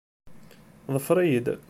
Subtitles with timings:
[0.93, 1.47] Ḍfer-iyi-d.